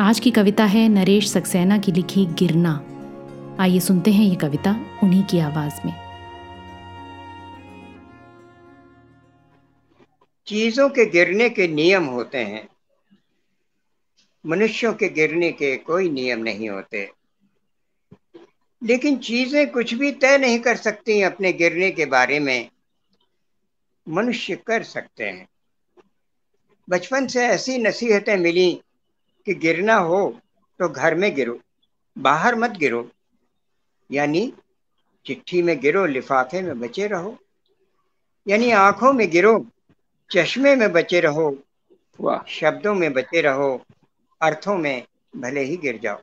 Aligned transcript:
आज 0.00 0.20
की 0.20 0.30
कविता 0.30 0.64
है 0.64 0.88
नरेश 0.88 1.30
सक्सेना 1.30 1.78
की 1.78 1.92
लिखी 1.92 2.26
गिरना। 2.26 2.72
आइए 3.60 3.80
सुनते 3.80 4.10
हैं 4.10 4.24
ये 4.24 4.34
कविता 4.34 5.00
उन्हीं 5.02 5.22
की 5.24 5.38
आवाज़ 5.38 5.86
में। 5.86 5.92
चीज़ों 10.46 10.88
के 10.88 11.06
गिरने 11.06 11.50
के 11.50 11.68
नियम 11.68 12.04
होते 12.04 12.38
हैं, 12.38 12.68
मनुष्यों 14.46 14.92
के 14.92 15.08
गिरने 15.08 15.52
के 15.52 15.76
कोई 15.76 16.10
नियम 16.10 16.38
नहीं 16.38 16.70
होते। 16.70 17.10
लेकिन 18.84 19.16
चीज़ें 19.16 19.70
कुछ 19.70 19.94
भी 19.94 20.12
तय 20.12 20.38
नहीं 20.38 20.58
कर 20.58 20.76
सकती 20.76 21.22
अपने 21.22 21.52
गिरने 21.52 21.90
के 21.90 22.06
बारे 22.06 22.40
में। 22.40 22.68
मनुष्य 24.08 24.56
कर 24.56 24.82
सकते 24.82 25.24
हैं। 25.24 25.48
बचपन 26.90 27.26
से 27.26 27.46
ऐसी 27.46 27.78
नसीहतें 27.78 28.36
मिली 28.36 28.80
कि 29.46 29.54
गिरना 29.56 29.94
हो 30.08 30.20
तो 30.80 30.88
घर 30.88 31.14
में 31.14 31.34
गिरो 31.34 31.58
बाहर 32.16 32.54
मत 32.54 32.70
गिरो। 32.78 33.08
यानी 34.10 34.52
चिट्ठी 35.26 35.62
में 35.62 35.78
गिरो 35.80 36.04
लिफाफे 36.06 36.62
में 36.62 36.78
बचे 36.80 37.06
रहो। 37.06 37.36
यानी 38.46 38.70
आँखों 38.72 39.12
में 39.12 39.28
गिरो 39.30 39.58
चश्मे 40.30 40.74
में 40.76 40.90
बचे 40.92 41.20
रहो 41.20 41.50
शब्दों 42.50 42.94
में 42.94 43.12
बचे 43.12 43.40
रहो 43.40 43.70
अर्थों 44.40 44.76
में 44.78 45.04
भले 45.36 45.60
ही 45.62 45.76
गिर 45.76 45.98
जाओ। 46.02 46.20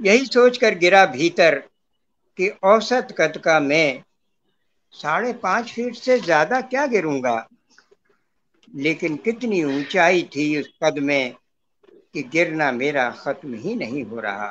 यही 0.00 0.24
सोचकर 0.26 0.74
गिरा 0.78 1.04
भीतर 1.06 1.58
कि 2.38 2.48
औसत 2.64 3.14
कद 3.18 3.36
का 3.44 3.58
मैं 3.60 4.02
साढ़े 4.94 5.32
पाँच 5.42 5.72
फीट 5.72 5.94
से 5.94 6.18
ज़्यादा 6.20 6.60
क्या 6.62 6.86
गिरूँगा? 6.86 7.36
लेकिन 8.74 9.16
कितनी 9.16 9.62
ऊंचाई 9.66 10.22
थी 10.36 10.60
उस 10.60 10.68
कद 10.82 10.98
में 11.00 11.34
कि 12.14 12.22
गिरना 12.22 12.70
मेरा 12.72 13.08
खत्म 13.18 13.54
ही 13.54 13.74
नहीं 13.74 14.04
हो 14.04 14.20
रहा। 14.20 14.50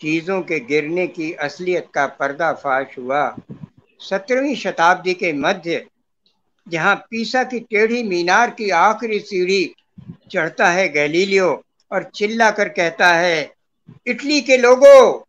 चीज़ों 0.00 0.40
के 0.42 0.58
गिरने 0.60 1.06
की 1.06 1.32
असलियत 1.32 1.88
का 1.94 2.06
पर्दाफाश 2.18 2.98
हुआ 2.98 3.36
सत्रहवीं 4.00 4.54
शताब्दी 4.56 5.14
के 5.14 5.32
मध्य, 5.32 5.84
जहाँ 6.66 6.94
पीसा 7.10 7.42
की 7.44 7.60
टेढ़ी 7.60 8.02
मीनार 8.02 8.50
की 8.50 8.70
आखिरी 8.70 9.18
सीढ़ी 9.20 9.74
चढ़ता 10.30 10.70
है 10.70 10.88
गैलीलियो 10.88 11.50
और 11.90 12.10
चिल्ला 12.14 12.50
कर 12.50 12.68
कहता 12.68 13.12
है, 13.12 13.52
इटली 14.06 14.40
के 14.40 14.56
लोगों, 14.56 15.20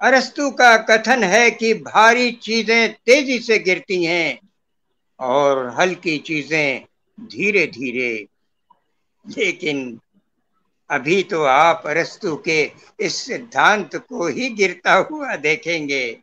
अरस्तु 0.00 0.50
का 0.50 0.76
कथन 0.90 1.24
है 1.24 1.50
कि 1.50 1.72
भारी 1.74 2.30
चीज़ें 2.32 2.92
तेज़ी 3.06 3.38
से 3.38 3.58
गिरती 3.58 4.04
हैं 4.04 4.38
और 5.20 5.66
हल्की 5.78 6.16
चीज़ें 6.18 6.84
धीरे 7.18 7.66
धीरे 7.66 8.26
लेकिन 9.28 10.00
अभी 10.90 11.22
तो 11.22 11.44
आप 11.44 11.82
अरस्तु 11.86 12.36
के 12.36 12.72
इस 13.00 13.16
सिद्धांत 13.16 13.96
को 13.96 14.26
ही 14.26 14.50
गिरता 14.50 14.94
हुआ 14.94 15.36
देखेंगे। 15.36 16.18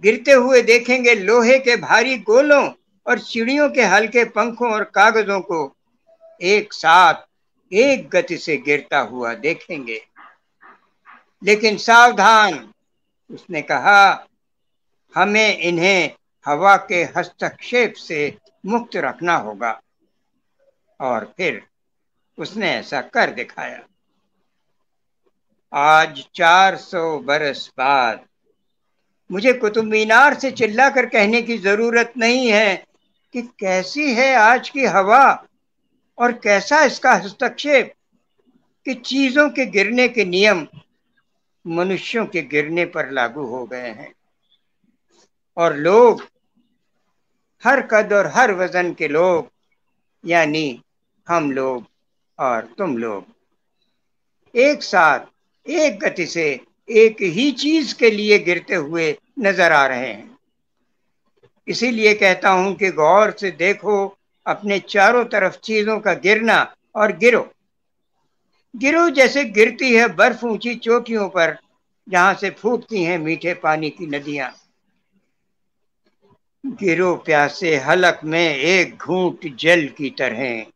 गिरते 0.00 0.32
हुए 0.32 0.62
देखेंगे 0.62 1.14
लोहे 1.14 1.58
के 1.58 1.76
भारी 1.76 2.18
गोलों 2.18 2.70
और 3.06 3.18
चिड़ियों 3.18 3.70
के 3.70 3.82
हल्के 3.82 4.24
पंखों 4.24 4.72
और 4.72 4.84
कागजों 4.84 5.40
को। 5.40 5.76
एक 6.42 6.72
साथ, 6.72 7.14
एक 7.72 8.08
गति 8.08 8.36
से 8.36 8.56
गिरता 8.56 8.98
हुआ 8.98 9.34
देखेंगे। 9.34 10.06
लेकिन 11.44 11.76
सावधान, 11.76 12.72
उसने 13.30 13.62
कहा, 13.62 14.26
हमें 15.14 15.58
इन्हें 15.58 16.10
हवा 16.46 16.76
के 16.76 17.02
हस्तक्षेप 17.02 17.92
से 17.92 18.38
मुक्त 18.66 18.96
रखना 18.96 19.36
होगा। 19.36 19.80
और 21.00 21.34
फिर 21.36 21.62
उसने 22.38 22.70
ऐसा 22.70 23.00
कर 23.00 23.30
दिखाया। 23.30 23.82
आज 25.72 26.24
400 26.34 27.18
बरस 27.18 27.72
बाद 27.78 28.24
मुझे 29.30 29.52
कुतुब 29.52 29.84
मीनार 29.84 30.34
से 30.34 30.50
चिल्ला 30.50 30.88
कर 30.90 31.06
कहने 31.06 31.42
की 31.42 31.58
ज़रूरत 31.58 32.12
नहीं 32.16 32.52
है 32.52 32.86
कि 33.32 33.42
कैसी 33.42 34.14
है 34.14 34.34
आज 34.34 34.68
की 34.68 34.84
हवा 34.84 35.46
और 36.18 36.32
कैसा 36.32 36.84
इसका 36.84 37.12
हस्तक्षेप 37.12 37.92
कि 38.86 38.94
चीज़ों 38.94 39.50
के 39.50 39.66
गिरने 39.66 40.08
के 40.08 40.24
नियम 40.24 40.66
मनुष्यों 41.66 42.26
के 42.26 42.42
गिरने 42.42 42.84
पर 42.84 43.10
लागू 43.10 43.46
हो 43.46 43.64
गए 43.64 43.90
हैं। 43.90 44.12
और 45.56 45.76
लोग, 45.76 46.22
हर 47.64 47.80
कद 47.80 48.12
और 48.12 48.26
हर 48.26 48.52
वज़न 48.52 48.92
के 48.94 49.08
लोग 49.08 49.50
यानी 50.26 50.82
हम 51.28 51.52
लोग 51.52 51.84
और 52.38 52.74
तुम 52.78 52.98
लोग। 52.98 53.24
एक 54.54 54.82
साथ, 54.82 55.20
एक 55.66 55.98
गति 55.98 56.26
से 56.26 56.60
एक 56.88 57.16
ही 57.22 57.52
चीज़ 57.52 57.94
के 57.94 58.10
लिए 58.10 58.38
गिरते 58.38 58.74
हुए 58.74 59.16
नज़र 59.38 59.72
आ 59.72 59.86
रहे 59.86 60.12
हैं। 60.12 60.38
इसीलिए 61.68 62.14
कहता 62.14 62.50
हूँ 62.50 62.74
कि 62.74 62.90
गौर 62.90 63.30
से 63.30 63.50
देखो, 63.50 64.16
अपने 64.46 64.78
चारों 64.78 65.24
तरफ़ 65.24 65.58
चीज़ों 65.58 66.00
का 66.00 66.14
गिरना 66.14 66.74
और 66.94 67.16
गिरो। 67.16 67.48
गिरो 68.74 69.10
जैसे 69.10 69.44
गिरती 69.44 69.94
है 69.94 70.08
बर्फ़ 70.14 70.44
ऊँची 70.44 70.74
चोटियों 70.74 71.28
पर, 71.28 71.56
जहाँ 72.08 72.34
से 72.34 72.50
फूटती 72.50 73.04
हैं 73.04 73.18
मीठे 73.18 73.54
पानी 73.54 73.90
की 73.90 74.06
नदियाँ। 74.06 74.52
गिरो 76.64 77.16
प्यासे 77.16 77.76
हलक 77.76 78.20
में 78.24 78.56
एक 78.56 78.96
घूंट 78.96 79.56
जल 79.56 79.88
की 79.88 80.10
तरह। 80.10 80.66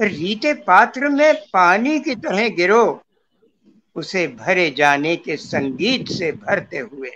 रीते 0.00 0.54
पात्र 0.54 1.08
में 1.08 1.34
पानी 1.52 2.00
की 2.00 2.14
तरह 2.14 2.48
गिरो, 2.48 3.02
उसे 3.96 4.28
भरे 4.28 4.70
जाने 4.70 5.16
के 5.16 5.36
संगीत 5.36 6.08
से 6.08 6.32
भरते 6.32 6.78
हुए। 6.78 7.10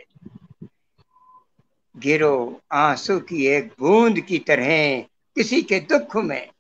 गिरो 1.97 2.61
आँसू 2.73 3.19
की 3.19 3.47
एक 3.47 3.73
बूंद 3.79 4.21
की 4.21 4.39
तरह 4.39 5.01
किसी 5.37 5.63
के 5.63 5.81
दुख 5.81 6.17
में। 6.17 6.51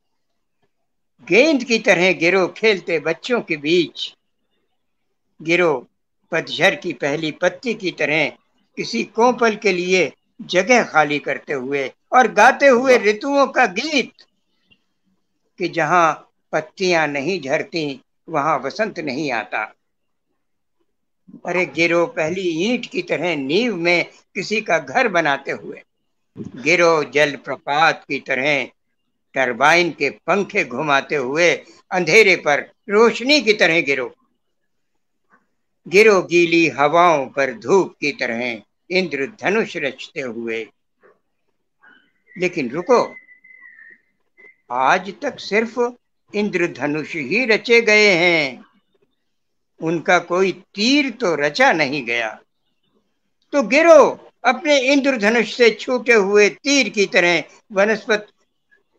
गेंद 1.28 1.64
की 1.64 1.78
तरह 1.78 2.12
गिरो 2.12 2.48
खेलते 2.48 2.98
बच्चों 2.98 3.41
के 3.41 3.56
बीच। 3.56 4.16
गिरो 5.42 5.88
पतझर 6.32 6.74
की 6.74 6.92
पहली 6.92 7.32
पत्ती 7.32 7.74
की 7.74 7.91
तरह 7.91 8.28
किसी 8.76 9.04
कोपल 9.04 9.56
के 9.56 9.72
लिए 9.72 10.12
जगह 10.50 10.82
खाली 10.84 11.19
करते 11.19 11.53
हुए 11.53 11.86
और 12.12 12.32
गाते 12.32 12.66
हुए 12.66 12.98
ऋतुओं 12.98 13.47
का 13.47 13.66
गीत 13.72 14.12
कि 15.58 15.69
जहाँ 15.69 16.12
पत्तियाँ 16.53 17.06
नहीं 17.08 17.41
झरती, 17.41 18.00
वहाँ 18.28 18.58
वसंत 18.58 18.98
नहीं 19.00 19.30
आता। 19.32 19.64
अरे 21.47 21.64
गिरो 21.66 22.04
पहली 22.06 22.42
ईंट 22.64 22.86
की 22.86 23.03
तरह 23.03 23.34
नींव 23.36 23.76
में 23.76 24.04
किसी 24.34 24.60
का 24.60 24.78
घर 24.78 25.08
बनाते 25.08 25.50
हुए। 25.53 25.82
गिरो 26.56 26.92
जल 27.04 27.34
प्रपात 27.36 28.04
की 28.09 28.19
तरह 28.20 28.64
टरबाइन 29.34 29.91
के 29.91 30.10
पंखे 30.26 30.64
घुमाते 30.64 31.16
हुए 31.16 31.50
अंधेरे 31.91 32.36
पर 32.36 32.60
रोशनी 32.91 33.41
की 33.41 33.53
तरह 33.53 33.80
गिरो। 33.80 34.12
गिरो 35.86 36.21
गीली 36.22 36.66
हवाओं 36.68 37.27
पर 37.27 37.53
धूप 37.59 37.94
की 38.00 38.12
तरह 38.12 38.42
इंद्र 38.92 39.33
धनुष 39.41 39.77
रचते 39.77 40.21
हुए। 40.21 40.66
लेकिन 42.39 42.71
रुको, 42.71 43.15
आज 44.71 45.15
तक 45.22 45.41
सिर्फ़ 45.41 45.91
इंद्रधनुष 46.34 47.15
ही 47.15 47.44
रचे 47.44 47.80
गए 47.80 48.09
हैं। 48.09 48.65
उनका 49.80 50.18
कोई 50.18 50.53
तीर 50.53 51.10
तो 51.10 51.34
रचा 51.34 51.72
नहीं 51.72 52.04
गया। 52.04 52.41
तो 53.53 53.62
गिरो, 53.62 54.28
अपने 54.44 54.78
इंद्रधनुष 54.78 55.56
से 55.56 55.71
छूटे 55.71 56.12
हुए 56.12 56.48
तीर 56.48 56.89
की 56.89 57.06
तरह 57.06 57.44
वनस्पति, 57.72 58.33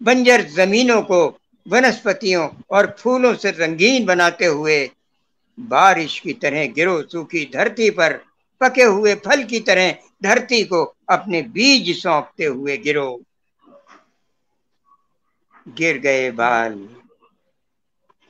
बंजर 0.04 0.42
जमीनों 0.42 1.02
को 1.02 1.40
वनस्पतियों 1.68 2.50
और 2.72 2.96
फूलों 3.00 3.36
से 3.36 3.52
रंगीन 3.52 4.06
बनाते 4.06 4.46
हुए 4.46 4.92
बारिश 5.60 6.20
की 6.20 6.34
तरह 6.34 6.66
गिरो 6.66 7.02
सूखी 7.02 7.52
धरती 7.54 7.90
पर। 7.90 8.33
पके 8.62 8.84
हुए 8.84 9.14
फल 9.26 9.44
की 9.44 9.60
तरह 9.60 9.92
धरती 10.24 10.64
को 10.64 10.84
अपने 11.10 11.42
बीज 11.54 11.96
सौंपते 12.02 12.46
हुए 12.46 12.78
गिरो। 12.78 13.10
गिर 15.68 15.98
गए 15.98 16.30
बाल, 16.32 16.74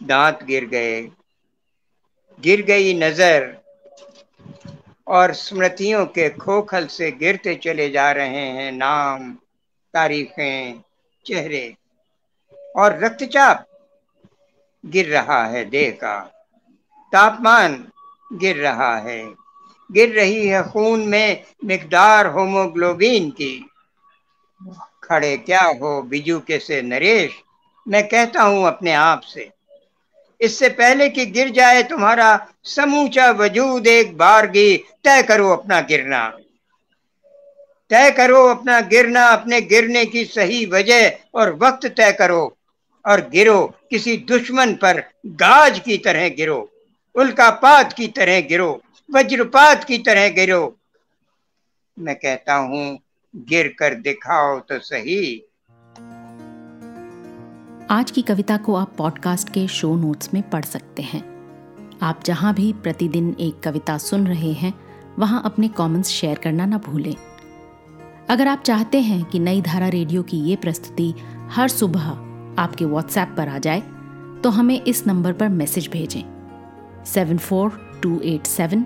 दांत 0.02 0.44
गिर 0.44 0.66
गए। 0.66 1.02
गिर 2.40 2.62
गई 2.62 2.94
नज़र 2.94 3.46
और 5.08 5.34
स्मृतियों 5.34 6.06
के 6.06 6.30
खोखल 6.30 6.88
से 6.88 7.12
गिरते 7.12 7.56
चले 7.56 7.90
जा 7.90 8.12
रहे 8.12 8.46
हैं 8.50 8.72
नाम, 8.72 9.32
तारीखें, 9.94 10.82
चेहरे 11.26 11.66
और 12.76 13.00
रक्तचाप 13.00 13.66
गिर 14.84 15.10
रहा 15.10 15.44
है 15.46 15.64
देह 15.66 15.92
का। 15.92 16.20
तापमान 17.14 17.76
गिर 18.34 18.58
रहा 18.58 18.96
है। 19.00 19.22
गिर 19.90 20.10
रही 20.10 20.48
है 20.48 20.62
खून 20.64 21.08
में 21.08 21.44
मिकदार 21.66 22.28
होमोग्लोबिन 22.28 23.30
की। 23.32 23.54
खड़े 25.04 25.36
क्या 25.38 25.64
हो 25.82 26.02
बिजू 26.04 26.40
के 26.40 26.60
से 26.60 26.82
नरेश? 26.82 27.32
मैं 27.86 28.08
कहता 28.08 28.44
हूँ 28.44 28.66
अपने 28.68 28.94
आप 28.94 29.22
से, 29.24 29.50
इससे 30.42 30.70
पहले 30.72 31.10
कि 31.10 31.26
गिर 31.28 31.50
जाए 31.52 31.82
तुम्हारा 31.84 32.30
समूचा 32.66 33.30
वजूद 33.32 33.88
एक 33.88 34.16
बार 34.18 34.48
गी 34.48 34.76
तय 35.04 35.22
करो 35.24 35.50
अपना 35.52 35.80
गिरना। 35.82 36.28
तय 37.92 38.10
करो 38.12 38.46
अपना 38.48 38.80
गिरना, 38.82 39.26
अपने 39.28 39.60
गिरने 39.62 40.06
की 40.06 40.24
सही 40.26 40.66
वजह 40.66 41.12
और 41.36 41.54
वक्त 41.56 41.86
तय 41.88 42.12
करो 42.12 42.56
और 43.06 43.22
गिरो। 43.30 43.62
किसी 43.90 44.16
दुश्मन 44.28 44.74
पर 44.76 45.04
गाज 45.38 45.80
की 45.80 45.98
तरह 45.98 46.28
गिरो, 46.30 46.58
उल्कापात 47.16 47.94
की 47.94 48.08
तरह 48.10 48.40
गिरो। 48.42 48.82
वज्रपात 49.16 49.84
की 49.84 49.98
तरह 49.98 50.28
गिरो। 50.30 50.62
मैं 51.98 52.16
कहता 52.16 52.56
हूँ, 52.56 53.00
गिर 53.36 53.68
कर 53.80 53.94
दिखाओ 53.96 54.60
तो 54.60 54.80
सही। 54.80 55.26
आज 57.90 58.12
की 58.12 58.22
कविता 58.22 58.58
को 58.58 58.76
आप 58.76 58.96
पॉडकास्ट 58.98 59.50
के 59.50 59.68
शो 59.68 59.96
नोट्स 59.96 60.34
में 60.34 60.42
पढ़ 60.50 60.66
सकते 60.66 61.02
हैं। 61.02 61.22
आप 62.02 62.24
जहाँ 62.26 62.54
भी 62.54 62.72
प्रतिदिन 62.74 63.36
एक 63.40 63.60
कविता 63.60 63.98
सुन 63.98 64.28
रहे 64.28 64.52
हैं, 64.54 64.74
वहाँ 65.20 65.42
अपने 65.46 65.68
कमेंट्स 65.68 66.10
शेयर 66.10 66.38
करना 66.38 66.66
ना 66.66 66.78
भूलें। 66.78 67.16
अगर 68.30 68.48
आप 68.48 68.64
चाहते 68.64 69.02
हैं 69.02 69.24
कि 69.26 69.40
नई 69.40 69.62
धारा 69.62 69.88
रेडियो 69.90 70.24
की 70.24 70.38
ये 70.40 70.56
प्रस्तुति 70.56 71.14
हर 71.52 71.68
सुबह 71.68 72.10
आपके 72.62 72.86
व्हाट्सएप 72.86 73.34
पर 73.38 73.50
आ 73.50 73.58
जाए 73.58 73.82
तो 74.44 74.50
हमें 74.50 74.80
इस 74.82 75.06
नंबर 75.08 75.34
पर 75.34 75.50
मैसेज 75.52 75.90
भेजें। 75.92 76.24
Seven 77.06 77.38
four 77.38 77.80
two 78.04 78.20
eight 78.22 78.48
seven 78.48 78.86